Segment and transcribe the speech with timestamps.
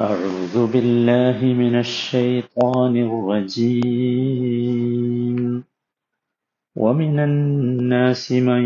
[0.00, 4.56] أعوذ بالله من الشيطان الرجيم.
[6.76, 8.62] ومن الناس من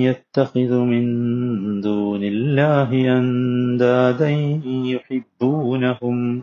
[0.00, 1.04] يتخذ من
[1.80, 4.30] دون الله أندادا
[4.94, 6.42] يحبونهم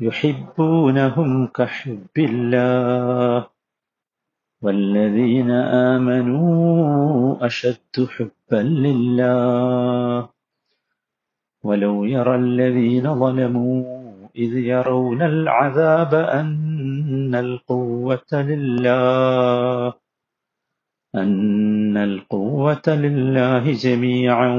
[0.00, 3.46] يحبونهم كحب الله.
[4.62, 5.50] والذين
[5.94, 10.37] آمنوا أشد حبا لله.
[11.63, 13.77] ولو يرى الذين ظلموا
[14.35, 19.93] إذ يرون العذاب أن القوة لله
[21.13, 24.51] أن القوة لله جميعا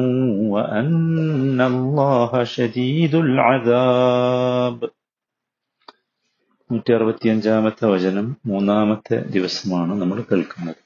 [0.55, 4.79] وأن الله شديد العذاب
[6.71, 10.81] നൂറ്റി അറുപത്തിയഞ്ചാമത്തെ വചനം മൂന്നാമത്തെ ദിവസമാണ് നമ്മൾ കേൾക്കുന്നത്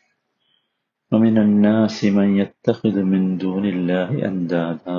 [1.13, 4.99] ومن الناس من يتخذ من دون الله أندادا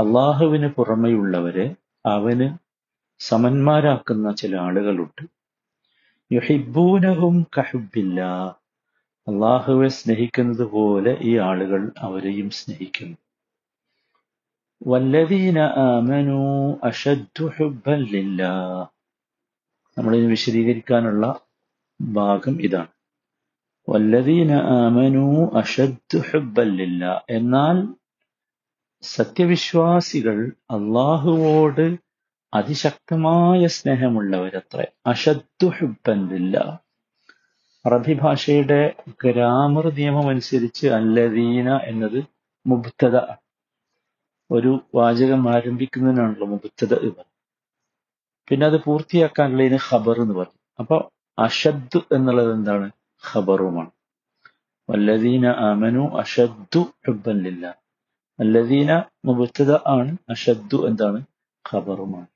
[0.00, 1.74] അള്ളാഹുവിന് പുറമെയുള്ളവരെ
[2.06, 2.58] അവന്
[3.18, 5.26] സമന്മാരാക്കുന്ന ചില ആളുകളുണ്ട്.
[6.32, 8.20] യുഹിബൂനഹും കഹുബില്ല.
[9.28, 13.16] അള്ളാഹുവെ സ്നേഹിക്കുന്നത് പോലെ ഈ ആളുകൾ അവരെയും സ്നേഹിക്കുന്നു.
[14.86, 17.50] വല്ലദീന ആമനു അഷദ്ദു
[19.98, 21.40] നമ്മളിന് വിശദീകരിക്കാനുള്ള
[22.00, 22.88] ഭാഗം ഇതാണ്.
[23.88, 25.50] വല്ലദീന ആമനു
[26.62, 27.20] ലില്ലാ.
[27.30, 28.03] എന്നാൽ
[29.04, 31.96] സത്യവിശ്വാസികൾ അള്ളാഹുവോട്
[32.54, 34.84] അതിശക്തമായ സ്നേഹമുള്ളവരത്രേ.
[36.28, 36.78] ലില്ലാ.
[37.86, 38.94] അറബി ഭാഷയുടെ
[39.24, 42.24] ഗ്രാമർ നിയമം അനുസരിച്ച് അല്ലദീന എന്നത്
[42.66, 43.34] മുബ്തദ.
[44.50, 47.24] ഒരു വാചകം ആരംഭിക്കുന്നതിനാണല്ലോ മുബ്തദ എന്ന്
[48.48, 50.60] പിന്നെ അത് പൂർത്തിയാക്കാനുള്ളതിന് ഖബർ എന്ന് പറയും.
[50.78, 52.90] അപ്പൊ അഷദ് എന്നുള്ളത് എന്താണ്?
[53.34, 53.90] ഖബറുമാണ്.
[54.90, 57.72] വല്ലദീന അമനു അഷദ്ദു ഹുബല്ലില്ല ലില്ലാ.
[58.40, 61.24] അല്ലദീന മുബത്തത ആണ് അഷദ്ദു എന്താണ്?
[61.72, 62.26] ഖബറുമാണ്.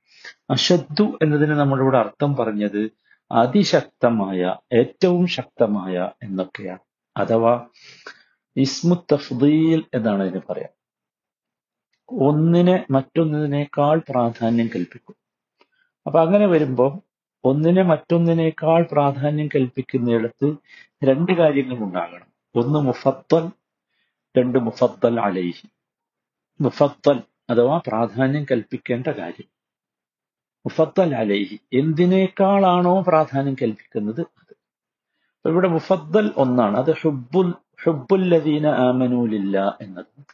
[0.51, 2.91] അഷദ്ദു എന്നതിന് നമ്മളിവിടെ അർത്ഥം പറഞ്ഞത്
[3.33, 6.78] അതിശക്തമായ ഏറ്റവും ശക്തമായ എന്നൊക്കെയാണ്.
[7.17, 7.69] അഥവാ
[8.56, 10.72] ഇസ്മു തഫ്ദീൽ എന്നാണ് ഇതിന് പറയാം.
[12.09, 15.17] ഒന്നിനെ മറ്റൊന്നിനേക്കാൾ പ്രാധാന്യം കൽപ്പിക്കും.
[16.06, 17.01] അപ്പൊ അങ്ങനെ വരുമ്പോൾ
[17.45, 20.56] ഒന്നിനെ മറ്റൊന്നിനേക്കാൾ പ്രാധാന്യം കൽപ്പിക്കുന്നിടത്ത്
[21.05, 22.27] രണ്ട് കാര്യങ്ങൾ ഉണ്ടാകണം.
[22.55, 23.51] ഒന്ന് മുഫത്തൽ
[24.39, 25.69] രണ്ട് മുഫത്തൽ അലൈഹി.
[26.61, 29.49] മുഫത്തൽ അഥവാ പ്രാധാന്യം കൽപ്പിക്കേണ്ട കാര്യം.
[30.67, 31.61] മുഫത്തൽ അലൈഹി.
[31.73, 34.57] എന്തിനേക്കാളാണോ പ്രാധാന്യം കൽപ്പിക്കുന്നത് അത്.
[35.49, 36.77] ഇവിടെ മുഫദ്ദൽ ഒന്നാണ്.
[36.77, 37.55] അത് ഹുബുൽ
[37.85, 40.25] ഹുബുല്ലദീന ആമനൂലില്ല എന്നത്.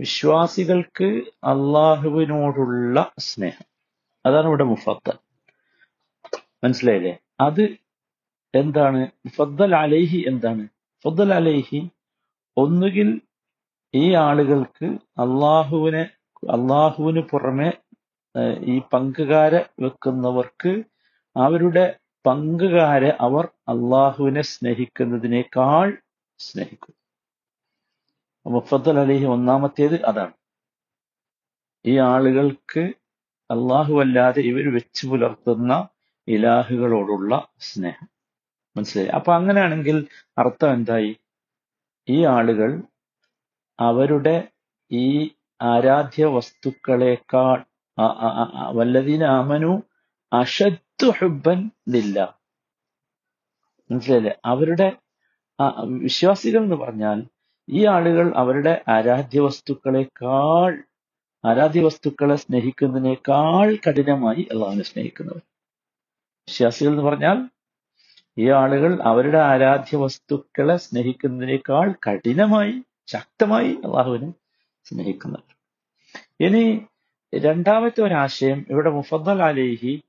[0.00, 3.64] വിശ്വാസികൾക്ക് അള്ളാഹുവിനോടുള്ള സ്നേഹം.
[4.26, 5.18] അതാണ് ഇവിടെ മുഫദ്ദൽ.
[6.64, 7.18] മനസ്സിലായില്ലേ?
[7.40, 7.76] അത്
[8.54, 8.98] എന്താണ്?
[8.98, 10.68] മുഫദ്ദൽ അലൈഹി എന്താണ്?
[11.04, 11.90] ഫദ്ദൽ അലൈഹി
[12.56, 13.20] ഒന്നുകിൽ
[13.94, 14.86] ഈ ആളുകൾക്ക്
[15.18, 16.02] അള്ളാഹുവിനെ
[16.50, 17.70] അള്ളാഹുവിന് പുറമെ
[18.64, 20.72] ഈ പങ്കുകാരെ വെക്കുന്നവർക്ക്
[21.36, 25.98] അവരുടെ പങ്കുകാരെ അവർ അള്ളാഹുവിനെ സ്നേഹിക്കുന്നതിനേക്കാൾ
[26.38, 26.94] സ്നേഹിക്കും.
[28.46, 30.32] മുഫത്തൽ അലിഹി ഒന്നാമത്തേത് അതാണ്.
[31.84, 32.82] ഈ ആളുകൾക്ക്
[33.50, 35.88] അള്ളാഹു അല്ലാതെ ഇവർ വെച്ച് പുലർത്തുന്ന
[36.28, 38.08] ഇലാഹുകളോടുള്ള സ്നേഹം.
[38.76, 39.08] മനസ്സിലായി?
[39.08, 40.06] അപ്പൊ അങ്ങനെയാണെങ്കിൽ
[40.38, 41.12] അർത്ഥം എന്തായി?
[42.08, 42.70] ഈ ആളുകൾ
[43.80, 44.48] അവരുടെ
[44.90, 45.30] ഈ
[45.62, 47.58] ആരാധ്യ വസ്തുക്കളെക്കാൾ
[48.72, 49.82] വല്ലതീന അമനു
[50.32, 52.18] അഷദ്ദു ഹുബൻ ലില്ല.
[53.90, 54.92] മനസ്സിലല്ലേ അവരുടെ
[56.02, 57.18] വിശ്വാസികൾ എന്ന് പറഞ്ഞാൽ
[57.68, 60.70] ഈ ആളുകൾ അവരുടെ ആരാധ്യ വസ്തുക്കളെക്കാൾ
[61.44, 65.42] ആരാധ്യ വസ്തുക്കളെ സ്നേഹിക്കുന്നതിനേക്കാൾ കഠിനമായി അള്ളാഹുവിനെ സ്നേഹിക്കുന്നവർ.
[66.48, 67.38] വിശ്വാസികൾ എന്ന് പറഞ്ഞാൽ
[68.38, 72.74] ഈ ആളുകൾ അവരുടെ ആരാധ്യ വസ്തുക്കളെ സ്നേഹിക്കുന്നതിനേക്കാൾ കഠിനമായി
[73.12, 74.32] ശക്തമായി അള്ളാഹുവിനെ
[74.84, 75.54] സ്നേഹിക്കുന്നവർ
[76.40, 76.86] ഇനി
[77.38, 80.02] രണ്ടാമത്തെ ഒരാശയം ഇവിടെ മുഫദ്ദൽ അലേഹി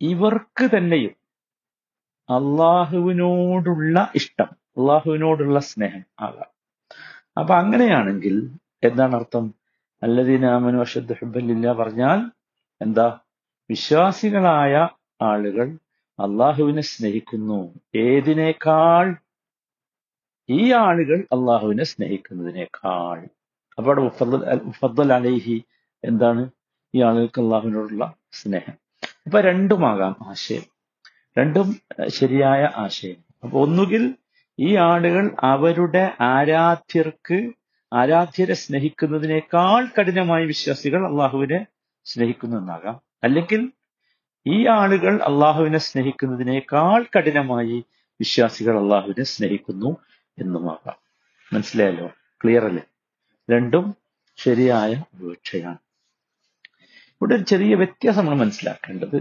[0.00, 1.14] ഇവർക്ക് തന്നെയും
[2.30, 6.50] അള്ളാഹുവിനോടുള്ള ഇഷ്ടം അള്ളാഹുവിനോടുള്ള സ്നേഹം ആകാം.
[7.40, 8.50] അപ്പൊ അങ്ങനെയാണെങ്കിൽ
[8.84, 9.54] എന്താണ് അർത്ഥം?
[10.02, 12.18] അല്ലദീനാമനു അഷദ് ഹുബല്ലില്ല പറഞ്ഞാൽ
[12.82, 13.20] എന്താ?
[13.70, 14.88] വിശ്വാസികളായ
[15.22, 15.66] ആളുകൾ
[16.18, 17.60] അള്ളാഹുവിനെ സ്നേഹിക്കുന്നു.
[17.94, 19.06] ഏതിനേക്കാൾ
[20.48, 23.18] ഈ ആളുകൾ അള്ളാഹുവിനെ സ്നേഹിക്കുന്നതിനേക്കാൾ.
[23.78, 24.00] അപ്പൊ അവിടെ
[24.64, 25.64] മുഫദ്ദൽ അലൈഹി
[26.04, 26.50] എന്താണ്?
[26.94, 28.72] ഈ ആളുകൾക്ക് അള്ളാഹുവിനോടുള്ള സ്നേഹം.
[29.26, 30.62] അപ്പൊ രണ്ടുമാകാം ആശയം.
[31.38, 31.76] രണ്ടും
[32.08, 33.16] ശരിയായ ആശയം.
[33.42, 34.14] അപ്പൊ ഒന്നുകിൽ
[34.58, 37.52] ഈ ആളുകൾ അവരുടെ ആരാധ്യർക്ക്
[37.92, 41.66] ആരാധ്യരെ സ്നേഹിക്കുന്നതിനേക്കാൾ കഠിനമായി വിശ്വാസികൾ അള്ളാഹുവിനെ
[42.04, 43.72] സ്നേഹിക്കുന്നു എന്നാകാം അല്ലെങ്കിൽ
[44.46, 47.84] ഈ ആളുകൾ അള്ളാഹുവിനെ സ്നേഹിക്കുന്നതിനേക്കാൾ കഠിനമായി
[48.20, 49.96] വിശ്വാസികൾ അള്ളാഹുവിനെ സ്നേഹിക്കുന്നു.
[50.38, 50.98] എന്നുമാകാം
[51.52, 52.08] മനസ്സിലായല്ലോ?
[52.42, 52.84] ക്ലിയർ അല്ലേ
[53.48, 53.86] രണ്ടും
[54.38, 55.80] ശരിയായ ഉപേക്ഷയാണ്
[57.20, 59.18] ഇവിടെ ഒരു ചെറിയ വ്യത്യാസം നമ്മൾ മനസ്സിലാക്കേണ്ടത്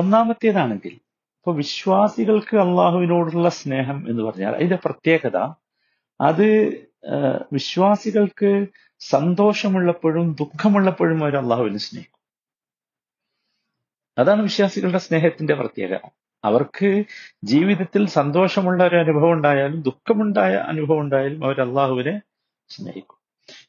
[0.00, 0.94] ഒന്നാമത്തേതാണെങ്കിൽ
[1.38, 5.38] ഇപ്പൊ വിശ്വാസികൾക്ക് അള്ളാഹുവിനോടുള്ള സ്നേഹം എന്ന് പറഞ്ഞാൽ അതിന്റെ പ്രത്യേകത
[6.20, 6.46] അത്
[7.52, 8.50] വിശ്വാസികൾക്ക്
[9.00, 12.20] സന്തോഷമുള്ളപ്പോഴും ദുഃഖമുള്ളപ്പോഴും അവർ അള്ളാഹുവിനെ സ്നേഹിക്കും.
[14.18, 16.00] അതാണ് വിശ്വാസികളുടെ സ്നേഹത്തിന്റെ പ്രത്യേകത.
[16.44, 17.04] അവർക്ക്
[17.44, 22.20] ജീവിതത്തിൽ സന്തോഷമുള്ള ഒരു അനുഭവം ഉണ്ടായാലും ദുഃഖമുണ്ടായ അനുഭവം ഉണ്ടായാലും അവർ അള്ളാഹുവിനെ
[22.68, 23.18] സ്നേഹിക്കും.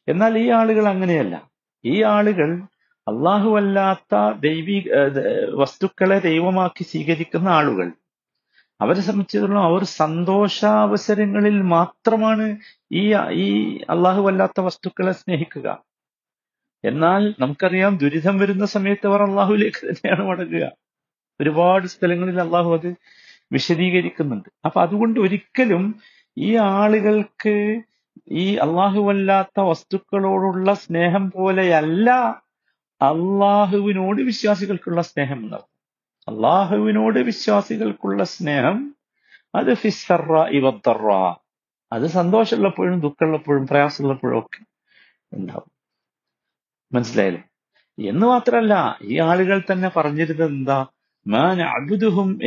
[0.08, 1.50] എന്നാൽ ഈ ആളുകൾ അങ്ങനെയല്ല.
[1.86, 2.50] ഈ ആളുകൾ
[3.08, 4.82] അള്ളാഹുവല്ലാത്ത ദൈവീ
[5.54, 7.92] വസ്തുക്കളെ ദൈവമാക്കി സ്വീകരിക്കുന്ന ആളുകൾ.
[8.82, 12.58] അവരെ സംബന്ധിച്ചിടത്തോളം അവർ സന്തോഷാവസരങ്ങളിൽ മാത്രമാണ്
[12.92, 15.68] ഈ ഈ അള്ളാഹുവല്ലാത്ത വസ്തുക്കളെ സ്നേഹിക്കുക.
[16.86, 20.85] എന്നാൽ നമുക്കറിയാം ദുരിതം വരുന്ന സമയത്ത് അവർ അള്ളാഹുലേക്ക് തന്നെയാണ് മടങ്ങുക.
[21.42, 22.96] ഒരുപാട് സ്ഥലങ്ങളിൽ അള്ളാഹു അത്
[23.52, 24.50] വിശദീകരിക്കുന്നുണ്ട്.
[24.66, 26.00] അപ്പൊ അതുകൊണ്ട് ഒരിക്കലും
[26.38, 27.82] ഈ ആളുകൾക്ക്
[28.32, 32.10] ഈ അള്ളാഹുവല്ലാത്ത വസ്തുക്കളോടുള്ള സ്നേഹം പോലെയല്ല
[33.02, 35.76] അള്ളാഹുവിനോട് വിശ്വാസികൾക്കുള്ള സ്നേഹം ഉണ്ടാവും
[36.28, 38.96] അള്ളാഹുവിനോട് വിശ്വാസികൾക്കുള്ള സ്നേഹം
[39.56, 41.36] അത് ഫിസ്സറ ഇവത്തറ
[41.94, 44.66] അത് സന്തോഷമുള്ളപ്പോഴും ദുഃഖമുള്ളപ്പോഴും പ്രയാസമുള്ളപ്പോഴും ഒക്കെ
[45.34, 45.72] ഉണ്ടാവും.
[46.94, 47.44] മനസ്സിലായില്ലേ?
[48.10, 50.86] എന്ന് മാത്രമല്ല ഈ ആളുകൾ തന്നെ പറഞ്ഞിരുന്നത് എന്താ?
[51.28, 52.40] മാൻ അബുദുഹും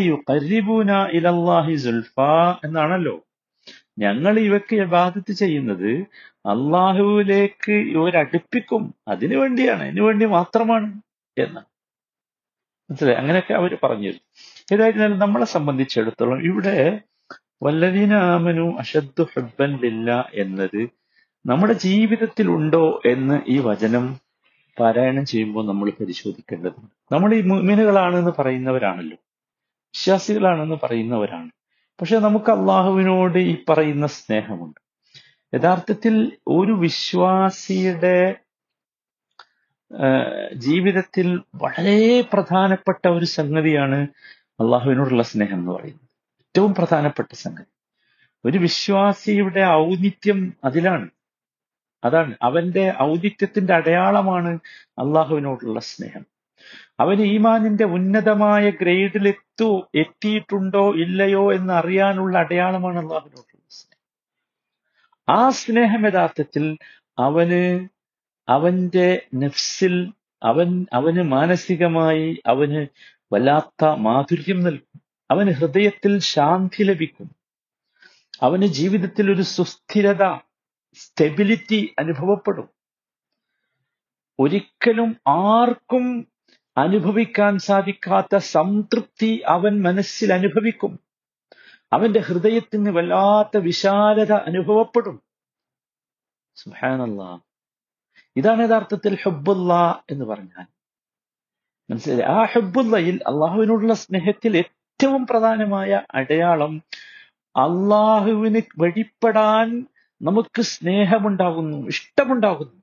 [0.00, 3.20] യുഖർരിബൂന ഇലല്ലാഹി സുൽഫാ എന്നാണല്ലോ.
[3.98, 5.90] ഞങ്ങൾ ഇവക്ക് ഇബാദത്ത് ചെയ്യുന്നത്
[6.46, 8.94] അള്ളാഹുവിലേക്ക് ഇവരടുപ്പിക്കും.
[9.08, 9.82] അതിനു വേണ്ടിയാണ്.
[9.82, 11.00] അതിനു വേണ്ടി മാത്രമാണ്
[11.38, 11.60] എന്ന്.
[12.90, 13.16] മനസ്സിലായി?
[13.16, 14.12] അങ്ങനെയൊക്കെ അവർ പറഞ്ഞു.
[14.72, 17.00] ഏതായിരുന്നാലും നമ്മളെ സംബന്ധിച്ചിടത്തോളം ഇവിടെ
[17.62, 20.88] വല്ലദീന ആമനു അഷദ്ദു ഹബ്ബൻ ലില്ല എന്നത്
[21.46, 24.27] നമ്മുടെ ജീവിതത്തിൽ ഉണ്ടോ എന്ന് ഈ വചനം
[24.80, 27.14] പാരായണം ചെയ്യുമ്പോൾ നമ്മൾ പരിശോധിക്കേണ്ടതുണ്ട്.
[27.14, 29.16] നമ്മൾ ഈ മുഅ്മിനുകളാണെന്ന് പറയുന്നവരാണല്ലോ.
[29.76, 31.50] വിശ്വാസികളാണെന്ന് പറയുന്നവരാണ്.
[32.00, 34.80] പക്ഷെ നമുക്ക് അള്ളാഹുവിനോട് ഈ പറയുന്ന സ്നേഹമുണ്ട്.
[35.54, 38.36] യഥാർത്ഥത്തിൽ ഒരു വിശ്വാസിയുടെ
[40.54, 44.06] ജീവിതത്തിൽ വളരെ പ്രധാനപ്പെട്ട ഒരു സംഗതിയാണ്
[44.60, 46.08] അള്ളാഹുവിനോടുള്ള സ്നേഹം എന്ന് പറയുന്നത്.
[46.40, 47.72] ഏറ്റവും പ്രധാനപ്പെട്ട സംഗതി.
[48.44, 51.08] ഒരു വിശ്വാസിയുടെ ഔന്നിത്യം അതിലാണ്.
[52.04, 54.58] അതാണ് അവന്റെ ഔദിത്യത്തിന്റെ അടയാളമാണ്
[54.98, 56.26] അള്ളാഹുവിനോടുള്ള സ്നേഹം.
[57.00, 63.98] അവന് ഈമാനിന്റെ ഉന്നതമായ ഗ്രേഡിൽ എത്തു എത്തിയിട്ടുണ്ടോ ഇല്ലയോ എന്ന് അറിയാനുള്ള അടയാളമാണ് അള്ളാഹുവിനോടുള്ള സ്നേഹം.
[65.36, 66.78] ആ സ്നേഹം യഥാർത്ഥത്തിൽ
[67.18, 67.88] അവന്
[68.48, 70.12] അവന്റെ നെഫ്സിൽ
[70.42, 72.86] അവൻ അവന് മാനസികമായി അവന്
[73.32, 75.00] വല്ലാത്ത മാധുര്യം നൽകും.
[75.30, 77.30] അവന് ഹൃദയത്തിൽ ശാന്തി ലഭിക്കും.
[78.42, 80.47] അവന് ജീവിതത്തിൽ ഒരു സുസ്ഥിരത
[80.94, 82.68] സ്റ്റെബിലിറ്റി അനുഭവപ്പെടും.
[84.40, 86.28] ഒരിക്കലും ആർക്കും
[86.76, 91.00] അനുഭവിക്കാൻ സാധിക്കാത്ത സംതൃപ്തി അവൻ മനസ്സിൽ അനുഭവിക്കും.
[91.92, 95.22] അവന്റെ ഹൃദയത്തിന് വല്ലാത്ത വിശാലത അനുഭവപ്പെടും.
[96.54, 97.38] സുഹാനല്ലാ
[98.36, 100.66] ഇതാണ് യഥാർത്ഥത്തിൽ ഹബ്ബുല്ല എന്ന് പറഞ്ഞാൽ.
[101.90, 102.22] മനസ്സിലായി?
[102.22, 106.82] ആ ഹബ്ബുല്ലയിൽ അള്ളാഹുവിനോടുള്ള സ്നേഹത്തിൽ ഏറ്റവും പ്രധാനമായ അടയാളം
[107.48, 109.86] അള്ളാഹുവിന് വഴിപ്പെടാൻ
[110.22, 112.82] നമുക്ക് സ്നേഹമുണ്ടാകുന്നു ഇഷ്ടമുണ്ടാകുന്നു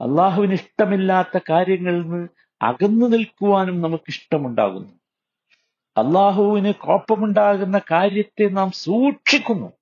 [0.00, 2.28] അള്ളാഹുവിന് ഇഷ്ടമില്ലാത്ത കാര്യങ്ങളിൽ നിന്ന്
[2.62, 4.98] അകന്നു നിൽക്കുവാനും നമുക്ക് ഇഷ്ടമുണ്ടാകുന്നു
[5.96, 9.72] അള്ളാഹുവിന് കോപ്പമുണ്ടാകുന്ന കാര്യത്തെ നാം സൂക്ഷിക്കുന്നു.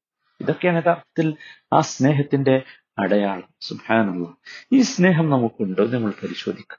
[0.40, 1.34] ഇതൊക്കെയാണ് യഥാർത്ഥത്തിൽ
[1.73, 2.62] ആ സ്നേഹത്തിന്റെ
[2.99, 3.49] അടയാളം.
[3.61, 4.34] സുഹാനുള്ള
[4.73, 5.87] ഈ സ്നേഹം നമുക്കുണ്ടോ?
[5.87, 6.78] നമ്മൾ പരിശോധിക്കാം.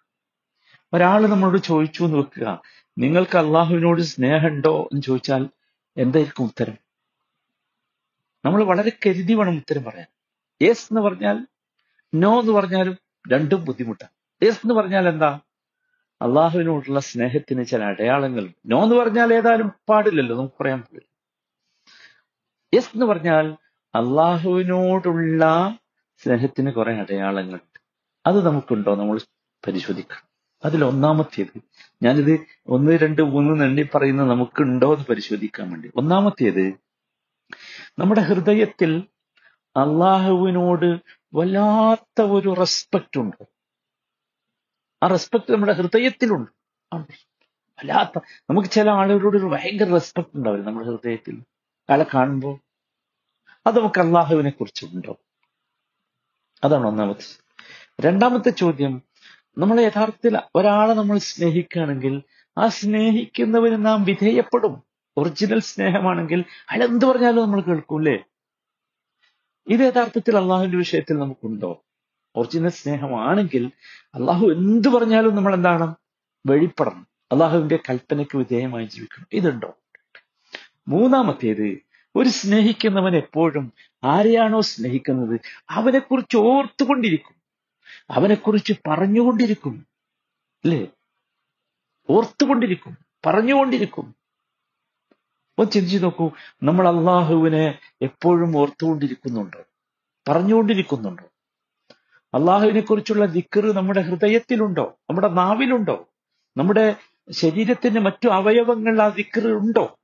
[0.94, 2.62] ഒരാൾ നമ്മളോട് ചോദിച്ചു എന്ന് വെക്കുക.
[2.98, 5.50] നിങ്ങൾക്ക് അള്ളാഹുവിനോട് സ്നേഹമുണ്ടോ എന്ന് ചോദിച്ചാൽ
[5.98, 6.87] എന്തായിരിക്കും ഉത്തരം?
[8.48, 10.08] നമ്മൾ വളരെ കരുതി വേണം ഉത്തരം പറയാൻ.
[10.62, 11.48] യെസ് എന്ന് പറഞ്ഞാൽ
[12.13, 12.98] നോ എന്ന് പറഞ്ഞാലും
[13.32, 14.46] രണ്ടും ബുദ്ധിമുട്ടാണ്.
[14.46, 15.39] യെസ് എന്ന് പറഞ്ഞാൽ എന്താ?
[16.22, 18.50] അള്ളാഹുവിനോടുള്ള സ്നേഹത്തിന് ചില അടയാളങ്ങൾ.
[18.66, 21.08] നോ എന്ന് പറഞ്ഞാൽ ഏതായാലും പാടില്ലല്ലോ നമുക്ക് പറയാൻ പറ്റില്ല
[22.75, 23.58] യെസ് എന്ന് പറഞ്ഞാൽ
[23.96, 25.75] അള്ളാഹുവിനോടുള്ള
[26.24, 27.80] സ്നേഹത്തിന് കുറെ അടയാളങ്ങളുണ്ട്.
[28.27, 28.96] അത് നമുക്കുണ്ടോ?
[28.96, 29.20] നമ്മൾ
[29.68, 30.27] പരിശോധിക്കണം.
[30.66, 31.62] അതിൽ ഒന്നാമത്തേത്
[32.04, 35.92] ഞാനിത് ഒന്ന് രണ്ട് മൂന്ന് എണ്ണി പറയുന്നത് നമുക്കുണ്ടോ എന്ന് പരിശോധിക്കാൻ വേണ്ടി.
[35.96, 36.87] ഒന്നാമത്തേത്
[38.00, 39.08] നമ്മുടെ ഹൃദയത്തിൽ
[39.62, 41.00] അള്ളാഹുവിനോട്
[41.34, 43.46] വല്ലാത്ത ഒരു റെസ്പെക്റ്റ് ഉണ്ട്.
[45.04, 46.51] ആ റെസ്പെക്ട് നമ്മുടെ ഹൃദയത്തിലുണ്ട്.
[46.96, 48.20] വല്ലാത്ത.
[48.50, 51.34] നമുക്ക് ചില ആളുകളോട് ഒരു ഭയങ്കര റെസ്പെക്ട് ഉണ്ടാവില്ല നമ്മുടെ ഹൃദയത്തിൽ.
[51.89, 52.60] അയാളെ കാണുമ്പോൾ.
[53.68, 55.18] അത് നമുക്ക് അള്ളാഹുവിനെ കുറിച്ചുണ്ടോ
[56.63, 57.44] അതാണ് ഒന്നാമത്തെ
[58.01, 59.01] രണ്ടാമത്തെ ചോദ്യം
[59.58, 62.24] നമ്മൾ യഥാർത്ഥത്തിൽ ഒരാളെ നമ്മൾ സ്നേഹിക്കുകയാണെങ്കിൽ
[62.58, 64.87] ആ സ്നേഹിക്കുന്നവന് നാം വിധേയപ്പെടും.
[65.18, 68.20] ഒറിജിനൽ സ്നേഹമാണെങ്കിൽ അയാൾ എന്ത് പറഞ്ഞാലും നമ്മൾ കേൾക്കൂലേ
[69.68, 71.86] ഇത് യഥാർത്ഥത്തിൽ അള്ളാഹുവിന്റെ വിഷയത്തിൽ നമുക്കുണ്ടോ?
[72.36, 73.72] ഒറിജിനൽ സ്നേഹമാണെങ്കിൽ
[74.16, 75.96] അള്ളാഹു എന്ത് പറഞ്ഞാലും നമ്മൾ എന്താണ്?
[76.46, 77.08] വെളിപ്പെടണം.
[77.32, 79.26] അള്ളാഹുവിന്റെ കൽപ്പനയ്ക്ക് വിധേയമായി ജീവിക്കണം.
[79.34, 79.78] ഇതുണ്ടോ?
[80.88, 81.78] മൂന്നാമത്തേത്
[82.16, 87.36] ഒരു സ്നേഹിക്കുന്നവൻ എപ്പോഴും ആരെയാണോ സ്നേഹിക്കുന്നത് അവനെക്കുറിച്ച് ഓർത്തുകൊണ്ടിരിക്കും.
[88.10, 89.88] അവനെക്കുറിച്ച് പറഞ്ഞുകൊണ്ടിരിക്കും.
[90.66, 90.88] അല്ലേ?
[92.10, 92.98] ഓർത്തുകൊണ്ടിരിക്കും.
[93.26, 94.27] പറഞ്ഞുകൊണ്ടിരിക്കും.
[95.58, 96.32] ഒന്ന് ചിന്തിച്ചു നോക്കൂ
[96.64, 99.64] നമ്മൾ അള്ളാഹുവിനെ എപ്പോഴും ഓർത്തുകൊണ്ടിരിക്കുന്നുണ്ടോ.
[100.30, 101.24] പറഞ്ഞുകൊണ്ടിരിക്കുന്നുണ്ടോ.
[102.34, 105.00] അള്ളാഹുവിനെ കുറിച്ചുള്ള ദിക്കറ് നമ്മുടെ ഹൃദയത്തിലുണ്ടോ?
[105.10, 106.10] നമ്മുടെ നാവിലുണ്ടോ?
[106.58, 106.96] നമ്മുടെ
[107.32, 110.00] ശരീരത്തിന്റെ മറ്റു അവയവങ്ങൾ ആ ദിക്കറ് ഉണ്ടോ?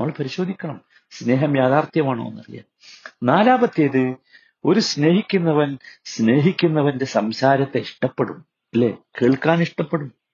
[0.00, 0.80] നമ്മൾ പരിശോധിക്കണം.
[1.10, 2.64] സ്നേഹം യാഥാർത്ഥ്യമാണോ എന്നറിയാൻ.
[3.22, 4.14] നാലാമത്തേത്
[4.64, 8.46] ഒരു സ്നേഹിക്കുന്നവൻ സ്നേഹിക്കുന്നവന്റെ സംസാരത്തെ ഇഷ്ടപ്പെടും.
[8.74, 8.98] അല്ലെ?
[9.22, 10.25] കേൾക്കാൻ ഇഷ്ടപ്പെടും.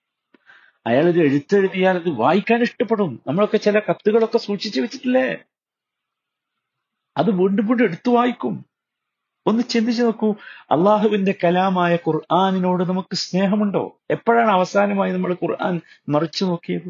[0.87, 3.21] അയാൾ ഇത് എഴുത്തെഴുതിയാൽ അത് വായിക്കാൻ ഇഷ്ടപ്പെടും.
[3.27, 5.39] നമ്മളൊക്കെ ചില കത്തുകളൊക്കെ സൂക്ഷിച്ചു വെച്ചിട്ടില്ലേ?
[7.17, 8.67] അത് വീണ്ടും വീണ്ടും എടുത്തു വായിക്കും.
[9.47, 10.35] ഒന്ന് ചിന്തിച്ചു നോക്കൂ.
[10.71, 13.99] അള്ളാഹുവിന്റെ കലാമായ ഖുർആാനിനോട് നമുക്ക് സ്നേഹമുണ്ടോ?
[14.11, 16.89] എപ്പോഴാണ് അവസാനമായി നമ്മൾ ഖുർആൻ മറിച്ചു നോക്കിയത്?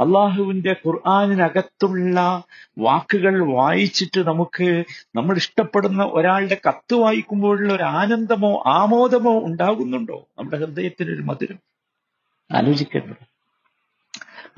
[0.00, 2.42] അള്ളാഹുവിന്റെ ഖുർആാനിനകത്തുള്ള
[2.78, 4.84] വാക്കുകൾ വായിച്ചിട്ട് നമുക്ക്
[5.16, 10.28] നമ്മൾ ഇഷ്ടപ്പെടുന്ന ഒരാളുടെ കത്ത് വായിക്കുമ്പോഴുള്ള ഒരു ആനന്ദമോ ആമോദമോ ഉണ്ടാകുന്നുണ്ടോ?
[10.38, 11.75] നമ്മുടെ ഹൃദയത്തിനൊരു മധുരം.
[12.52, 13.24] ആലോചിക്കേണ്ടത്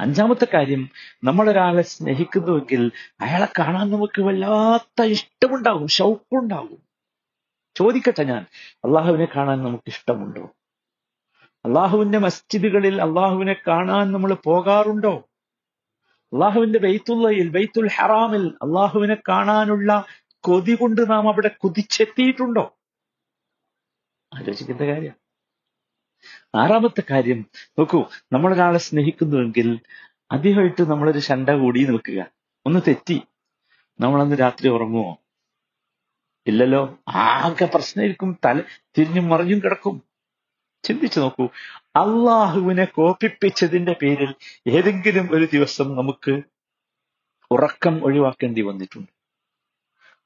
[0.00, 0.90] അഞ്ചാമത്തെ കാര്യം
[1.24, 6.82] നമ്മൾ ഒരാളെ സ്നേഹിക്കുന്നുവെങ്കിൽ അയാളെ കാണാൻ നമുക്ക് വല്ലാത്ത ഇഷ്ടമുണ്ടാകും ഷൗക്കുണ്ടാകും
[7.76, 8.46] ചോദിക്കട്ടെ ഞാൻ
[8.84, 10.44] അള്ളാഹുവിനെ കാണാൻ നമുക്ക് ഇഷ്ടമുണ്ടോ?
[11.64, 15.28] അള്ളാഹുവിന്റെ മസ്ജിദുകളിൽ അള്ളാഹുവിനെ കാണാൻ നമ്മൾ പോകാറുണ്ടോ?
[16.32, 20.04] അള്ളാഹുവിന്റെ ബെയ്ത്തുള്ളയിൽ ബെയ്ത്തുൽ ഹറാമിൽ അള്ളാഹുവിനെ കാണാനുള്ള
[20.40, 22.78] കൊതി കൊണ്ട് നാം അവിടെ കുതിച്ചെത്തിയിട്ടുണ്ടോ?
[24.34, 25.27] ആലോചിക്കേണ്ട കാര്യം.
[26.54, 27.46] ആറാമത്തെ കാര്യം
[27.78, 29.80] നോക്കൂ നമ്മൾ നമ്മളൊരാളെ സ്നേഹിക്കുന്നുവെങ്കിൽ
[30.32, 32.26] ആദ്യമായിട്ട് നമ്മളൊരു ശണ്ട കൂടി നിൽക്കുക.
[32.66, 33.22] ഒന്ന് തെറ്റി.
[34.00, 35.18] നമ്മളന്ന് രാത്രി ഉറങ്ങുമോ
[36.46, 36.98] ഇല്ലല്ലോ.
[37.08, 38.38] ആകെ പ്രശ്നമായിരിക്കും.
[38.44, 38.62] തല
[38.98, 40.02] തിരിഞ്ഞും മറിഞ്ഞും കിടക്കും.
[40.84, 41.44] ചിന്തിച്ചു നോക്കൂ.
[41.84, 44.34] അള്ളാഹുവിനെ കോപ്പിപ്പിച്ചതിന്റെ പേരിൽ
[44.68, 46.42] ഏതെങ്കിലും ഒരു ദിവസം നമുക്ക്
[47.50, 49.17] ഉറക്കം ഒഴിവാക്കേണ്ടി വന്നിട്ടുണ്ട്.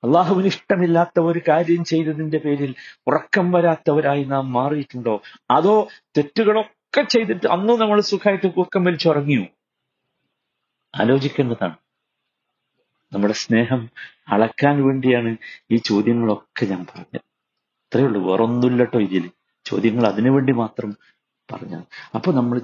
[0.04, 2.74] അള്ളാഹുവിന് ഇഷ്ടമില്ലാത്ത ഒരു കാര്യം ചെയ്തതിന്റെ പേരിൽ
[3.06, 5.22] ഉറക്കം വരാത്തവരായി നാം മാറിയിട്ടുണ്ടോ?
[5.50, 9.44] അതോ തെറ്റുകളൊക്കെ ചെയ്തിട്ട് അന്ന് നമ്മൾ സുഖമായിട്ട് ഉറക്കം വലിച്ചുറങ്ങിയോ
[10.94, 11.76] ആലോചിക്കേണ്ടതാണ്.
[13.12, 13.90] നമ്മുടെ സ്നേഹം
[14.28, 15.36] അളക്കാൻ വേണ്ടിയാണ്
[15.70, 17.20] ഈ ചോദ്യങ്ങളൊക്കെ ഞാൻ പറഞ്ഞത്.
[17.86, 18.30] അത്രയേ ഉള്ളൂ.
[18.30, 19.30] വേറൊന്നുമില്ലട്ടോ ഇതിൽ
[19.64, 20.96] ചോദ്യങ്ങൾ അതിനു വേണ്ടി മാത്രം
[21.48, 21.84] പറഞ്ഞത്
[22.14, 22.60] അപ്പൊ നമ്മൾ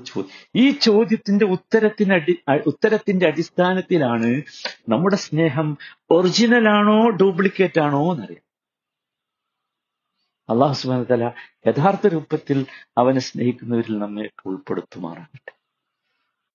[0.54, 2.35] ഈ ചോദ്യത്തിന്റെ ഉത്തരത്തിന് അടി
[2.66, 4.30] ഉത്തരത്തിന്റെ അടിസ്ഥാനത്തിലാണ്
[4.88, 5.78] നമ്മുടെ സ്നേഹം
[6.11, 8.44] ഒറിജിനൽ ആണോ ഡ്യൂപ്ലിക്കേറ്റ് ആണോ എന്നറിയാം.
[10.49, 11.25] അള്ളാഹു സുബാന തല
[11.66, 12.66] യഥാർത്ഥ രൂപത്തിൽ
[12.99, 15.52] അവനെ സ്നേഹിക്കുന്നവരിൽ നമ്മെ ഉൾപ്പെടുത്തുമാറാകട്ടെ.